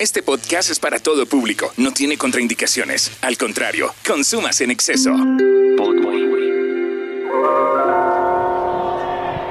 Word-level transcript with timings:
Este 0.00 0.22
podcast 0.22 0.70
es 0.70 0.78
para 0.78 0.98
todo 0.98 1.26
público, 1.26 1.74
no 1.76 1.92
tiene 1.92 2.16
contraindicaciones. 2.16 3.12
Al 3.20 3.36
contrario, 3.36 3.94
consumas 4.06 4.62
en 4.62 4.70
exceso. 4.70 5.14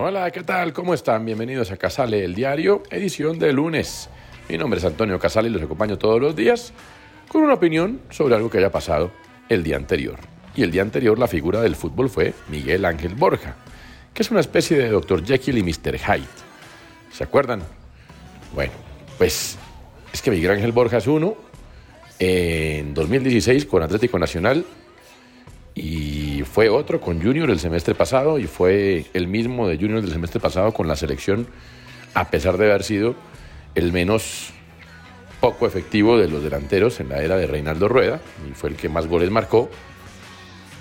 Hola, 0.00 0.30
¿qué 0.30 0.44
tal? 0.44 0.72
¿Cómo 0.72 0.94
están? 0.94 1.24
Bienvenidos 1.24 1.72
a 1.72 1.76
Casale, 1.76 2.24
el 2.24 2.32
diario, 2.32 2.84
edición 2.88 3.36
de 3.40 3.52
lunes. 3.52 4.08
Mi 4.48 4.56
nombre 4.56 4.78
es 4.78 4.84
Antonio 4.84 5.18
Casale 5.18 5.48
y 5.48 5.50
los 5.50 5.60
acompaño 5.60 5.98
todos 5.98 6.20
los 6.20 6.36
días 6.36 6.72
con 7.26 7.42
una 7.42 7.54
opinión 7.54 8.00
sobre 8.08 8.36
algo 8.36 8.48
que 8.48 8.58
haya 8.58 8.70
pasado 8.70 9.10
el 9.48 9.64
día 9.64 9.74
anterior. 9.74 10.20
Y 10.54 10.62
el 10.62 10.70
día 10.70 10.82
anterior 10.82 11.18
la 11.18 11.26
figura 11.26 11.60
del 11.62 11.74
fútbol 11.74 12.08
fue 12.08 12.32
Miguel 12.48 12.84
Ángel 12.84 13.16
Borja, 13.16 13.56
que 14.14 14.22
es 14.22 14.30
una 14.30 14.38
especie 14.38 14.78
de 14.78 14.88
Dr. 14.88 15.24
Jekyll 15.24 15.58
y 15.58 15.64
Mr. 15.64 15.98
Hyde. 15.98 16.28
¿Se 17.10 17.24
acuerdan? 17.24 17.62
Bueno, 18.54 18.74
pues 19.18 19.58
es 20.12 20.22
que 20.22 20.30
Miguel 20.30 20.52
Ángel 20.52 20.70
Borja 20.70 20.98
es 20.98 21.08
uno 21.08 21.36
en 22.20 22.94
2016 22.94 23.66
con 23.66 23.82
Atlético 23.82 24.16
Nacional 24.16 24.64
y 25.74 26.17
fue 26.48 26.68
otro 26.68 27.00
con 27.00 27.22
Junior 27.22 27.50
el 27.50 27.60
semestre 27.60 27.94
pasado 27.94 28.38
y 28.38 28.46
fue 28.46 29.06
el 29.12 29.28
mismo 29.28 29.68
de 29.68 29.76
Junior 29.76 30.00
del 30.00 30.10
semestre 30.10 30.40
pasado 30.40 30.72
con 30.72 30.88
la 30.88 30.96
selección, 30.96 31.46
a 32.14 32.30
pesar 32.30 32.56
de 32.56 32.66
haber 32.66 32.82
sido 32.82 33.14
el 33.74 33.92
menos 33.92 34.50
poco 35.40 35.66
efectivo 35.66 36.18
de 36.18 36.28
los 36.28 36.42
delanteros 36.42 36.98
en 37.00 37.10
la 37.10 37.22
era 37.22 37.36
de 37.36 37.46
Reinaldo 37.46 37.86
Rueda 37.88 38.20
y 38.48 38.54
fue 38.54 38.70
el 38.70 38.76
que 38.76 38.88
más 38.88 39.06
goles 39.06 39.30
marcó. 39.30 39.70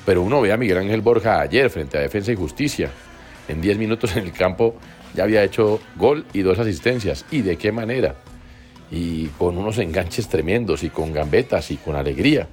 Pero 0.05 0.21
uno 0.21 0.41
ve 0.41 0.53
a 0.53 0.57
Miguel 0.57 0.77
Ángel 0.77 1.01
Borja 1.01 1.41
ayer 1.41 1.69
frente 1.69 1.97
a 1.97 2.01
Defensa 2.01 2.31
y 2.31 2.35
Justicia. 2.35 2.89
En 3.47 3.61
10 3.61 3.77
minutos 3.77 4.15
en 4.15 4.23
el 4.23 4.31
campo 4.31 4.75
ya 5.13 5.23
había 5.23 5.43
hecho 5.43 5.79
gol 5.97 6.25
y 6.33 6.41
dos 6.41 6.57
asistencias. 6.59 7.25
¿Y 7.29 7.41
de 7.41 7.57
qué 7.57 7.71
manera? 7.71 8.15
Y 8.89 9.27
con 9.37 9.57
unos 9.57 9.77
enganches 9.79 10.29
tremendos 10.29 10.83
y 10.83 10.89
con 10.89 11.11
gambetas 11.11 11.71
y 11.71 11.77
con 11.77 11.95
alegría. 11.97 12.47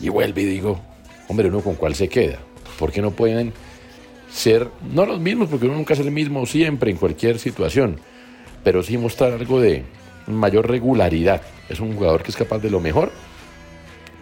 Y 0.00 0.08
vuelve 0.08 0.42
y 0.42 0.46
digo, 0.46 0.89
hombre, 1.30 1.48
uno 1.48 1.60
con 1.60 1.76
cuál 1.76 1.94
se 1.94 2.08
queda. 2.08 2.38
¿Por 2.76 2.90
qué 2.90 3.00
no 3.00 3.12
pueden 3.12 3.52
ser, 4.32 4.68
no 4.92 5.06
los 5.06 5.20
mismos, 5.20 5.48
porque 5.48 5.66
uno 5.66 5.76
nunca 5.76 5.94
es 5.94 6.00
el 6.00 6.10
mismo 6.10 6.44
siempre, 6.44 6.90
en 6.90 6.96
cualquier 6.96 7.38
situación, 7.38 8.00
pero 8.64 8.82
sí 8.82 8.98
mostrar 8.98 9.34
algo 9.34 9.60
de 9.60 9.84
mayor 10.26 10.68
regularidad? 10.68 11.40
Es 11.68 11.78
un 11.78 11.94
jugador 11.94 12.24
que 12.24 12.32
es 12.32 12.36
capaz 12.36 12.58
de 12.58 12.68
lo 12.68 12.80
mejor, 12.80 13.12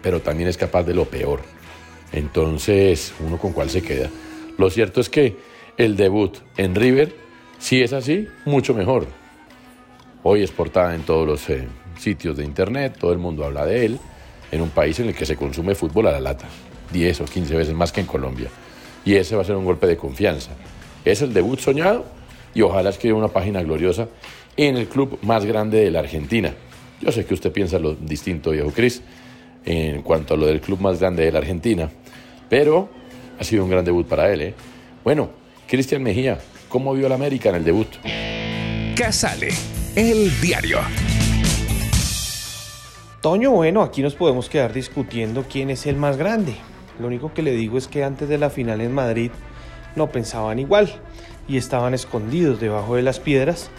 pero 0.03 0.21
también 0.21 0.49
es 0.49 0.55
capaz 0.55 0.83
de 0.83 0.93
lo 0.93 1.05
peor. 1.05 1.41
Entonces, 2.11 3.11
uno 3.25 3.39
con 3.39 3.53
cuál 3.53 3.71
se 3.71 3.81
queda. 3.81 4.11
Lo 4.59 4.69
cierto 4.69 5.01
es 5.01 5.09
que 5.09 5.35
el 5.77 5.95
debut 5.95 6.37
en 6.57 6.75
River, 6.75 7.15
si 7.57 7.81
es 7.81 7.91
así, 7.91 8.27
mucho 8.45 8.75
mejor. 8.75 9.07
Hoy 10.21 10.43
es 10.43 10.51
portada 10.51 10.93
en 10.93 11.01
todos 11.01 11.25
los 11.25 11.49
eh, 11.49 11.67
sitios 11.97 12.37
de 12.37 12.43
internet, 12.43 12.97
todo 12.99 13.13
el 13.13 13.17
mundo 13.17 13.45
habla 13.45 13.65
de 13.65 13.85
él, 13.85 13.99
en 14.51 14.61
un 14.61 14.69
país 14.69 14.99
en 14.99 15.07
el 15.07 15.15
que 15.15 15.25
se 15.25 15.35
consume 15.35 15.73
fútbol 15.73 16.05
a 16.05 16.11
la 16.11 16.19
lata. 16.19 16.47
10 16.91 17.21
o 17.21 17.25
15 17.25 17.55
veces 17.55 17.73
más 17.73 17.91
que 17.91 18.01
en 18.01 18.07
Colombia. 18.07 18.49
Y 19.05 19.15
ese 19.15 19.35
va 19.35 19.41
a 19.41 19.45
ser 19.45 19.55
un 19.55 19.65
golpe 19.65 19.87
de 19.87 19.97
confianza. 19.97 20.51
Es 21.05 21.21
el 21.21 21.33
debut 21.33 21.59
soñado 21.59 22.05
y 22.53 22.61
ojalá 22.61 22.89
escriba 22.89 23.17
una 23.17 23.29
página 23.29 23.61
gloriosa 23.63 24.07
en 24.57 24.77
el 24.77 24.87
club 24.87 25.17
más 25.21 25.45
grande 25.45 25.79
de 25.79 25.91
la 25.91 25.99
Argentina. 25.99 26.53
Yo 27.01 27.11
sé 27.11 27.25
que 27.25 27.33
usted 27.33 27.51
piensa 27.51 27.79
lo 27.79 27.95
distinto, 27.95 28.51
viejo 28.51 28.71
Cris, 28.71 29.01
en 29.65 30.01
cuanto 30.01 30.33
a 30.33 30.37
lo 30.37 30.45
del 30.45 30.59
club 30.59 30.79
más 30.81 30.99
grande 30.99 31.23
de 31.23 31.31
la 31.31 31.39
Argentina, 31.39 31.89
pero 32.49 32.89
ha 33.39 33.43
sido 33.43 33.63
un 33.63 33.69
gran 33.69 33.85
debut 33.85 34.07
para 34.07 34.31
él. 34.31 34.41
¿eh? 34.41 34.53
Bueno, 35.03 35.29
Cristian 35.67 36.03
Mejía, 36.03 36.39
¿cómo 36.67 36.93
vio 36.93 37.07
el 37.07 37.13
América 37.13 37.49
en 37.49 37.55
el 37.55 37.63
debut? 37.63 37.87
Casale, 38.95 39.49
el 39.95 40.29
diario. 40.41 40.79
Toño, 43.21 43.51
bueno, 43.51 43.81
aquí 43.81 44.01
nos 44.01 44.15
podemos 44.15 44.49
quedar 44.49 44.73
discutiendo 44.73 45.45
quién 45.49 45.69
es 45.69 45.85
el 45.85 45.95
más 45.95 46.17
grande. 46.17 46.55
Lo 46.99 47.07
único 47.07 47.33
que 47.33 47.41
le 47.41 47.51
digo 47.51 47.77
es 47.77 47.87
que 47.87 48.03
antes 48.03 48.29
de 48.29 48.37
la 48.37 48.49
final 48.49 48.81
en 48.81 48.93
Madrid 48.93 49.31
no 49.95 50.11
pensaban 50.11 50.59
igual 50.59 50.89
y 51.47 51.57
estaban 51.57 51.93
escondidos 51.93 52.59
debajo 52.59 52.95
de 52.95 53.01
las 53.01 53.19
piedras 53.19 53.71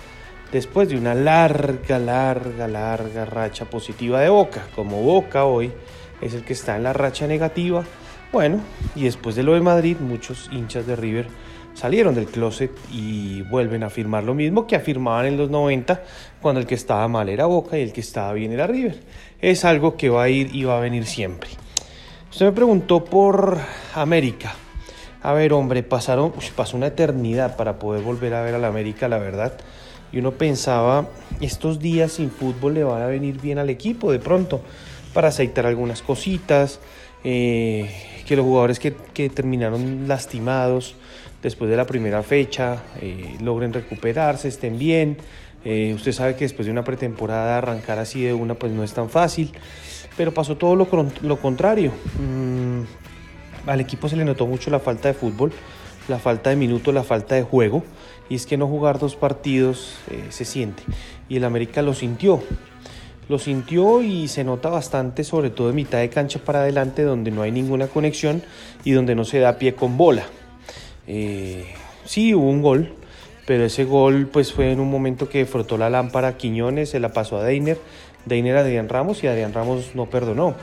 después 0.52 0.88
de 0.88 0.96
una 0.96 1.14
larga, 1.14 1.98
larga, 1.98 2.66
larga 2.66 3.24
racha 3.24 3.66
positiva 3.66 4.20
de 4.20 4.28
Boca. 4.28 4.66
Como 4.74 5.02
Boca 5.02 5.44
hoy 5.44 5.72
es 6.20 6.34
el 6.34 6.44
que 6.44 6.54
está 6.54 6.76
en 6.76 6.82
la 6.82 6.92
racha 6.92 7.26
negativa, 7.26 7.84
bueno, 8.32 8.60
y 8.94 9.04
después 9.04 9.36
de 9.36 9.42
lo 9.42 9.54
de 9.54 9.60
Madrid, 9.60 9.96
muchos 10.00 10.48
hinchas 10.52 10.86
de 10.86 10.96
River 10.96 11.26
salieron 11.74 12.14
del 12.14 12.26
closet 12.26 12.70
y 12.92 13.42
vuelven 13.42 13.82
a 13.82 13.86
afirmar 13.86 14.24
lo 14.24 14.34
mismo 14.34 14.66
que 14.66 14.76
afirmaban 14.76 15.26
en 15.26 15.36
los 15.36 15.50
90 15.50 16.02
cuando 16.40 16.60
el 16.60 16.66
que 16.66 16.74
estaba 16.74 17.06
mal 17.08 17.28
era 17.28 17.46
Boca 17.46 17.78
y 17.78 17.82
el 17.82 17.92
que 17.92 18.00
estaba 18.00 18.32
bien 18.32 18.52
era 18.52 18.66
River. 18.66 19.00
Es 19.40 19.64
algo 19.64 19.96
que 19.96 20.10
va 20.10 20.24
a 20.24 20.28
ir 20.28 20.54
y 20.54 20.64
va 20.64 20.78
a 20.78 20.80
venir 20.80 21.06
siempre. 21.06 21.50
Usted 22.30 22.46
me 22.46 22.52
preguntó 22.52 23.04
por 23.04 23.58
América. 23.92 24.54
A 25.20 25.32
ver, 25.32 25.52
hombre, 25.52 25.82
pasaron, 25.82 26.32
pasó 26.54 26.76
una 26.76 26.86
eternidad 26.86 27.56
para 27.56 27.80
poder 27.80 28.04
volver 28.04 28.34
a 28.34 28.42
ver 28.42 28.54
a 28.54 28.58
la 28.58 28.68
América, 28.68 29.08
la 29.08 29.18
verdad. 29.18 29.58
Y 30.12 30.18
uno 30.18 30.30
pensaba, 30.30 31.08
estos 31.40 31.80
días 31.80 32.12
sin 32.12 32.30
fútbol 32.30 32.74
le 32.74 32.84
van 32.84 33.02
a 33.02 33.06
venir 33.06 33.40
bien 33.40 33.58
al 33.58 33.68
equipo 33.68 34.12
de 34.12 34.20
pronto, 34.20 34.60
para 35.12 35.28
aceitar 35.28 35.66
algunas 35.66 36.02
cositas, 36.02 36.78
eh, 37.24 37.90
que 38.26 38.36
los 38.36 38.44
jugadores 38.44 38.78
que, 38.78 38.94
que, 39.12 39.28
terminaron 39.28 40.06
lastimados 40.06 40.94
después 41.42 41.68
de 41.68 41.76
la 41.76 41.84
primera 41.84 42.22
fecha 42.22 42.84
eh, 43.00 43.36
logren 43.42 43.72
recuperarse, 43.72 44.46
estén 44.46 44.78
bien. 44.78 45.18
Eh, 45.64 45.92
usted 45.94 46.12
sabe 46.12 46.36
que 46.36 46.44
después 46.44 46.64
de 46.66 46.72
una 46.72 46.84
pretemporada 46.84 47.58
arrancar 47.58 47.98
así 47.98 48.22
de 48.22 48.32
una 48.32 48.54
pues 48.54 48.72
no 48.72 48.82
es 48.82 48.94
tan 48.94 49.10
fácil, 49.10 49.52
pero 50.16 50.32
pasó 50.32 50.56
todo 50.56 50.76
lo, 50.76 51.36
contrario. 51.40 51.92
Mm, 52.18 52.82
al 53.66 53.80
equipo 53.80 54.08
se 54.08 54.16
le 54.16 54.24
notó 54.24 54.46
mucho 54.46 54.70
la 54.70 54.80
falta 54.80 55.08
de 55.08 55.14
fútbol, 55.14 55.52
la 56.08 56.18
falta 56.18 56.50
de 56.50 56.56
minutos, 56.56 56.92
la 56.92 57.04
falta 57.04 57.34
de 57.34 57.42
juego, 57.42 57.84
y 58.28 58.34
es 58.34 58.46
que 58.46 58.56
no 58.56 58.66
jugar 58.66 58.98
dos 58.98 59.16
partidos 59.16 59.96
eh, 60.10 60.24
se 60.30 60.44
siente, 60.44 60.82
y 61.28 61.36
el 61.36 61.44
América 61.44 61.82
lo 61.82 61.94
sintió. 61.94 62.42
Lo 63.28 63.38
sintió 63.38 64.02
y 64.02 64.26
se 64.26 64.42
nota 64.42 64.70
bastante, 64.70 65.22
sobre 65.22 65.50
todo 65.50 65.70
en 65.70 65.76
mitad 65.76 65.98
de 65.98 66.10
cancha 66.10 66.40
para 66.40 66.62
adelante, 66.62 67.02
donde 67.02 67.30
no 67.30 67.42
hay 67.42 67.52
ninguna 67.52 67.86
conexión 67.86 68.42
y 68.82 68.90
donde 68.90 69.14
no 69.14 69.24
se 69.24 69.38
da 69.38 69.56
pie 69.56 69.74
con 69.76 69.96
bola. 69.96 70.24
Eh, 71.06 71.66
sí, 72.04 72.34
hubo 72.34 72.50
un 72.50 72.60
gol, 72.60 72.92
pero 73.46 73.64
ese 73.64 73.84
gol 73.84 74.28
pues 74.32 74.52
fue 74.52 74.72
en 74.72 74.80
un 74.80 74.90
momento 74.90 75.28
que 75.28 75.46
frotó 75.46 75.78
la 75.78 75.88
lámpara 75.90 76.28
a 76.28 76.36
Quiñones, 76.36 76.90
se 76.90 76.98
la 76.98 77.12
pasó 77.12 77.36
a 77.36 77.44
Deiner 77.44 77.78
Deiner 78.26 78.56
a 78.56 78.60
Adrián 78.60 78.88
Ramos 78.88 79.22
y 79.24 79.26
Adrián 79.26 79.52
Ramos 79.52 79.92
no 79.94 80.06
perdonó. 80.06 80.54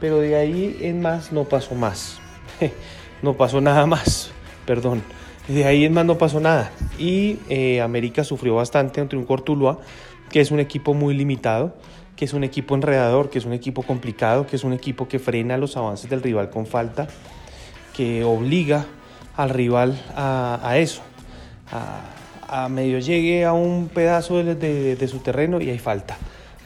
Pero 0.00 0.20
de 0.20 0.36
ahí 0.36 0.78
en 0.80 1.00
más 1.00 1.32
no 1.32 1.44
pasó 1.44 1.74
más. 1.74 2.18
no 3.22 3.34
pasó 3.34 3.60
nada 3.60 3.86
más, 3.86 4.30
perdón. 4.66 5.02
De 5.48 5.64
ahí 5.64 5.84
en 5.84 5.92
más 5.92 6.04
no 6.04 6.18
pasó 6.18 6.40
nada. 6.40 6.70
Y 6.98 7.38
eh, 7.48 7.80
América 7.80 8.24
sufrió 8.24 8.54
bastante 8.54 9.00
ante 9.00 9.16
un 9.16 9.24
Cortuluá, 9.24 9.78
que 10.30 10.40
es 10.40 10.50
un 10.50 10.60
equipo 10.60 10.94
muy 10.94 11.14
limitado, 11.14 11.74
que 12.16 12.24
es 12.24 12.32
un 12.32 12.44
equipo 12.44 12.74
enredador, 12.74 13.30
que 13.30 13.38
es 13.38 13.44
un 13.44 13.52
equipo 13.52 13.82
complicado, 13.82 14.46
que 14.46 14.56
es 14.56 14.64
un 14.64 14.72
equipo 14.72 15.08
que 15.08 15.18
frena 15.18 15.56
los 15.58 15.76
avances 15.76 16.08
del 16.08 16.22
rival 16.22 16.50
con 16.50 16.66
falta, 16.66 17.08
que 17.94 18.24
obliga 18.24 18.86
al 19.36 19.50
rival 19.50 20.00
a, 20.16 20.76
eso, 20.78 21.02
a, 21.70 22.68
medio 22.68 22.98
llegue 23.00 23.44
a 23.44 23.52
un 23.52 23.88
pedazo 23.88 24.42
de, 24.42 25.08
su 25.08 25.18
terreno 25.18 25.60
y 25.60 25.70
hay 25.70 25.78
falta. 25.78 26.16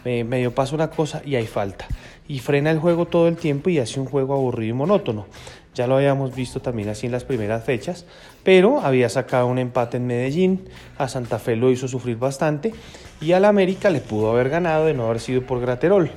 Medio 0.05 0.55
pasa 0.55 0.75
una 0.75 0.91
cosa 0.91 1.23
y 1.25 1.37
hay 1.37 1.47
falta. 1.47 1.87
Y 2.27 2.41
frena 2.41 2.71
el 2.71 2.79
juego 2.79 3.07
todo 3.07 3.29
el 3.29 3.37
tiempo 3.37 3.71
y 3.71 3.79
hace 3.79 4.01
un 4.01 4.07
juego 4.07 4.35
aburrido 4.35 4.75
y 4.75 4.79
monótono. 4.79 5.27
Ya 5.75 5.87
lo 5.87 5.97
habíamos 5.97 6.35
visto 6.35 6.61
también 6.61 6.89
así 6.89 7.07
en 7.07 7.13
las 7.13 7.25
primeras 7.25 7.65
fechas, 7.65 8.05
pero 8.43 8.81
había 8.81 9.09
sacado 9.09 9.47
un 9.47 9.59
empate 9.59 9.99
en 9.99 10.07
Medellín, 10.07 10.69
a 10.99 11.09
Santa 11.09 11.39
Fe 11.39 11.55
lo 11.55 11.71
hizo 11.71 11.87
sufrir 11.87 12.17
bastante 12.17 12.73
y 13.21 13.33
al 13.33 13.45
América 13.45 13.89
le 13.91 14.01
pudo 14.01 14.31
haber 14.31 14.49
ganado 14.49 14.87
de 14.87 14.95
no 14.95 15.05
haber 15.07 15.21
sido 15.21 15.43
por 15.43 15.61
Graterol. 15.61 16.11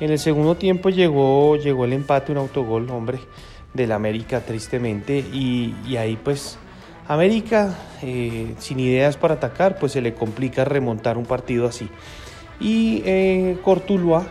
En 0.00 0.10
el 0.10 0.18
segundo 0.18 0.56
tiempo 0.56 0.90
llegó, 0.90 1.56
llegó 1.56 1.84
el 1.84 1.92
empate, 1.92 2.32
un 2.32 2.38
autogol, 2.38 2.90
hombre, 2.90 3.18
del 3.74 3.92
América 3.92 4.40
tristemente 4.40 5.18
y, 5.18 5.96
ahí 5.96 6.18
pues 6.22 6.58
América 7.06 7.74
eh, 8.02 8.54
sin 8.58 8.80
ideas 8.80 9.16
para 9.16 9.34
atacar 9.34 9.78
pues 9.78 9.92
se 9.92 10.00
le 10.00 10.14
complica 10.14 10.64
remontar 10.64 11.16
un 11.16 11.26
partido 11.26 11.66
así. 11.66 11.88
Y 12.60 13.02
eh, 13.04 13.58
Cortuluá 13.62 14.26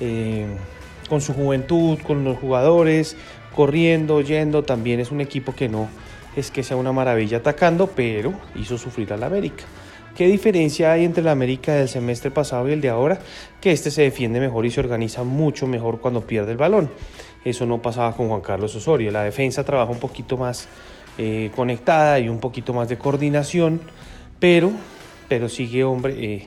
eh, 0.00 0.46
con 1.08 1.20
su 1.20 1.32
juventud, 1.34 1.98
con 2.06 2.24
los 2.24 2.38
jugadores, 2.38 3.16
corriendo, 3.54 4.20
yendo, 4.20 4.62
también 4.62 5.00
es 5.00 5.10
un 5.10 5.20
equipo 5.20 5.54
que 5.54 5.68
no 5.68 5.88
es 6.36 6.50
que 6.50 6.62
sea 6.62 6.76
una 6.76 6.92
maravilla 6.92 7.38
atacando, 7.38 7.88
pero 7.88 8.32
hizo 8.54 8.78
sufrir 8.78 9.12
al 9.12 9.22
América. 9.22 9.64
¿Qué 10.16 10.26
diferencia 10.26 10.92
hay 10.92 11.04
entre 11.04 11.22
la 11.22 11.32
América 11.32 11.74
del 11.74 11.88
semestre 11.88 12.30
pasado 12.30 12.68
y 12.68 12.72
el 12.72 12.80
de 12.80 12.88
ahora? 12.88 13.18
Que 13.60 13.72
este 13.72 13.90
se 13.90 14.02
defiende 14.02 14.40
mejor 14.40 14.66
y 14.66 14.70
se 14.70 14.80
organiza 14.80 15.22
mucho 15.22 15.66
mejor 15.66 16.00
cuando 16.00 16.26
pierde 16.26 16.52
el 16.52 16.58
balón. 16.58 16.90
Eso 17.44 17.64
no 17.64 17.80
pasaba 17.80 18.14
con 18.14 18.28
Juan 18.28 18.40
Carlos 18.40 18.74
Osorio. 18.74 19.10
La 19.10 19.22
defensa 19.22 19.64
trabaja 19.64 19.90
un 19.90 19.98
poquito 19.98 20.36
más 20.36 20.68
eh, 21.16 21.50
conectada 21.54 22.18
y 22.18 22.28
un 22.28 22.38
poquito 22.38 22.74
más 22.74 22.88
de 22.88 22.98
coordinación, 22.98 23.80
pero, 24.38 24.72
pero 25.28 25.48
sigue, 25.48 25.84
hombre, 25.84 26.14
eh, 26.18 26.46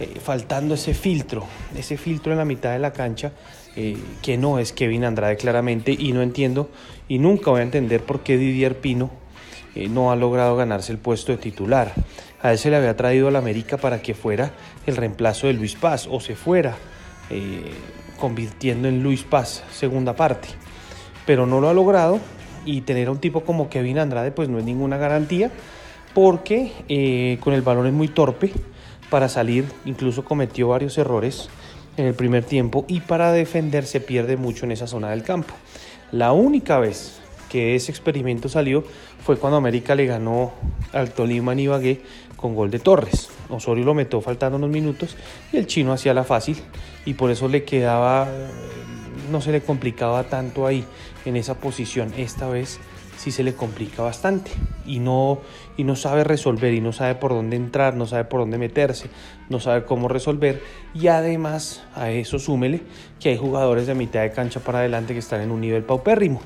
eh, 0.00 0.18
faltando 0.22 0.74
ese 0.74 0.94
filtro, 0.94 1.44
ese 1.76 1.96
filtro 1.96 2.32
en 2.32 2.38
la 2.38 2.44
mitad 2.44 2.72
de 2.72 2.78
la 2.78 2.92
cancha 2.92 3.32
que 4.22 4.38
no 4.38 4.60
es 4.60 4.72
Kevin 4.72 5.04
Andrade 5.04 5.36
claramente 5.36 5.90
y 5.90 6.12
no 6.12 6.22
entiendo 6.22 6.70
y 7.08 7.18
nunca 7.18 7.50
voy 7.50 7.58
a 7.58 7.64
entender 7.64 8.04
por 8.04 8.20
qué 8.20 8.38
Didier 8.38 8.78
Pino 8.78 9.10
no 9.90 10.12
ha 10.12 10.16
logrado 10.16 10.54
ganarse 10.54 10.92
el 10.92 10.98
puesto 10.98 11.32
de 11.32 11.38
titular. 11.38 11.92
A 12.40 12.52
él 12.52 12.58
se 12.58 12.70
le 12.70 12.76
había 12.76 12.96
traído 12.96 13.26
a 13.26 13.32
la 13.32 13.40
América 13.40 13.76
para 13.76 14.00
que 14.00 14.14
fuera 14.14 14.52
el 14.86 14.94
reemplazo 14.96 15.48
de 15.48 15.54
Luis 15.54 15.74
Paz 15.74 16.06
o 16.08 16.20
se 16.20 16.36
fuera 16.36 16.76
convirtiendo 18.16 18.86
en 18.86 19.02
Luis 19.02 19.24
Paz, 19.24 19.64
segunda 19.72 20.14
parte. 20.14 20.46
Pero 21.26 21.44
no 21.44 21.60
lo 21.60 21.68
ha 21.68 21.74
logrado 21.74 22.20
y 22.64 22.82
tener 22.82 23.08
a 23.08 23.10
un 23.10 23.18
tipo 23.18 23.44
como 23.44 23.68
Kevin 23.68 23.98
Andrade 23.98 24.30
pues 24.30 24.48
no 24.48 24.58
es 24.58 24.64
ninguna 24.64 24.96
garantía 24.96 25.50
porque 26.14 26.72
eh, 26.88 27.38
con 27.40 27.52
el 27.54 27.62
balón 27.62 27.86
es 27.86 27.92
muy 27.92 28.08
torpe 28.08 28.52
para 29.10 29.28
salir, 29.28 29.64
incluso 29.84 30.24
cometió 30.24 30.68
varios 30.68 30.98
errores 30.98 31.48
en 31.96 32.06
el 32.06 32.14
primer 32.14 32.44
tiempo 32.44 32.84
y 32.88 33.00
para 33.00 33.32
defender 33.32 33.86
se 33.86 34.00
pierde 34.00 34.36
mucho 34.36 34.64
en 34.64 34.72
esa 34.72 34.86
zona 34.86 35.10
del 35.10 35.22
campo. 35.22 35.54
La 36.12 36.32
única 36.32 36.78
vez 36.78 37.20
que 37.48 37.76
ese 37.76 37.92
experimento 37.92 38.48
salió 38.48 38.84
fue 39.24 39.36
cuando 39.36 39.56
América 39.56 39.94
le 39.94 40.06
ganó 40.06 40.52
al 40.92 41.12
Tolima 41.12 41.52
en 41.52 42.00
con 42.36 42.54
gol 42.54 42.70
de 42.70 42.78
Torres. 42.78 43.28
Osorio 43.48 43.84
lo 43.84 43.94
metió 43.94 44.20
faltando 44.20 44.58
unos 44.58 44.70
minutos 44.70 45.16
y 45.52 45.56
el 45.56 45.66
chino 45.66 45.92
hacía 45.92 46.14
la 46.14 46.24
fácil 46.24 46.56
y 47.04 47.14
por 47.14 47.30
eso 47.30 47.48
le 47.48 47.64
quedaba, 47.64 48.28
no 49.30 49.40
se 49.40 49.52
le 49.52 49.60
complicaba 49.60 50.24
tanto 50.24 50.66
ahí 50.66 50.84
en 51.24 51.36
esa 51.36 51.54
posición. 51.54 52.12
Esta 52.16 52.48
vez 52.48 52.80
sí 53.24 53.30
se 53.30 53.42
le 53.42 53.54
complica 53.54 54.02
bastante 54.02 54.50
y 54.84 54.98
no, 54.98 55.38
y 55.78 55.84
no 55.84 55.96
sabe 55.96 56.24
resolver 56.24 56.74
y 56.74 56.82
no 56.82 56.92
sabe 56.92 57.14
por 57.14 57.30
dónde 57.30 57.56
entrar, 57.56 57.96
no 57.96 58.06
sabe 58.06 58.24
por 58.24 58.40
dónde 58.40 58.58
meterse, 58.58 59.08
no 59.48 59.60
sabe 59.60 59.86
cómo 59.86 60.08
resolver 60.08 60.62
y 60.92 61.06
además 61.06 61.82
a 61.94 62.10
eso 62.10 62.38
súmele 62.38 62.82
que 63.20 63.30
hay 63.30 63.38
jugadores 63.38 63.86
de 63.86 63.94
mitad 63.94 64.20
de 64.20 64.30
cancha 64.30 64.60
para 64.60 64.80
adelante 64.80 65.14
que 65.14 65.20
están 65.20 65.40
en 65.40 65.52
un 65.52 65.62
nivel 65.62 65.84
paupérrimo. 65.84 66.42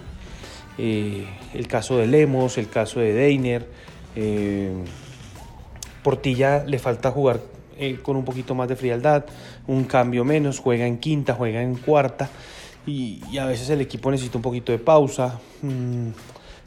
Eh, 0.78 1.26
el 1.52 1.66
caso 1.66 1.98
de 1.98 2.06
Lemos, 2.06 2.58
el 2.58 2.68
caso 2.68 3.00
de 3.00 3.12
Deiner. 3.12 3.66
Eh, 4.14 4.70
Portilla 6.04 6.62
le 6.64 6.78
falta 6.78 7.10
jugar 7.10 7.40
eh, 7.76 7.98
con 8.00 8.14
un 8.14 8.24
poquito 8.24 8.54
más 8.54 8.68
de 8.68 8.76
frialdad, 8.76 9.24
un 9.66 9.82
cambio 9.82 10.24
menos, 10.24 10.60
juega 10.60 10.86
en 10.86 10.98
quinta, 10.98 11.34
juega 11.34 11.60
en 11.60 11.74
cuarta 11.74 12.30
y, 12.86 13.36
a 13.36 13.46
veces 13.46 13.68
el 13.70 13.80
equipo 13.80 14.12
necesita 14.12 14.38
un 14.38 14.42
poquito 14.42 14.70
de 14.70 14.78
pausa. 14.78 15.40
Mm, 15.62 16.10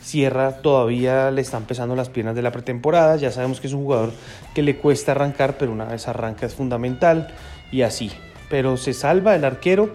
Sierra 0.01 0.61
todavía 0.61 1.29
le 1.31 1.41
están 1.41 1.65
pesando 1.65 1.95
las 1.95 2.09
piernas 2.09 2.35
de 2.35 2.41
la 2.41 2.51
pretemporada, 2.51 3.15
ya 3.17 3.31
sabemos 3.31 3.61
que 3.61 3.67
es 3.67 3.73
un 3.73 3.83
jugador 3.83 4.11
que 4.55 4.63
le 4.63 4.77
cuesta 4.77 5.11
arrancar, 5.11 5.57
pero 5.57 5.71
una 5.71 5.85
vez 5.85 6.07
arranca 6.07 6.45
es 6.45 6.55
fundamental 6.55 7.27
y 7.71 7.83
así. 7.83 8.11
Pero 8.49 8.77
se 8.77 8.93
salva 8.93 9.35
el 9.35 9.45
arquero 9.45 9.93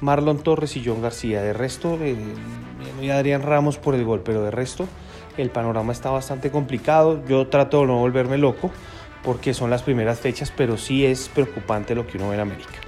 Marlon 0.00 0.42
Torres 0.42 0.76
y 0.76 0.82
John 0.84 1.02
García. 1.02 1.42
De 1.42 1.52
resto, 1.52 1.98
eh, 2.00 2.16
y 3.02 3.10
Adrián 3.10 3.42
Ramos 3.42 3.78
por 3.78 3.94
el 3.94 4.04
gol, 4.04 4.22
pero 4.24 4.42
de 4.42 4.50
resto 4.50 4.86
el 5.36 5.50
panorama 5.50 5.92
está 5.92 6.10
bastante 6.10 6.50
complicado. 6.50 7.22
Yo 7.26 7.46
trato 7.48 7.80
de 7.80 7.86
no 7.86 7.98
volverme 7.98 8.38
loco 8.38 8.70
porque 9.22 9.54
son 9.54 9.70
las 9.70 9.82
primeras 9.82 10.20
fechas, 10.20 10.52
pero 10.56 10.76
sí 10.76 11.04
es 11.04 11.28
preocupante 11.28 11.94
lo 11.94 12.06
que 12.06 12.18
uno 12.18 12.28
ve 12.28 12.36
en 12.36 12.40
América. 12.40 12.87